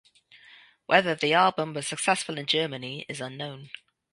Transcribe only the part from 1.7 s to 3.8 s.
was successful in Germany is unknown.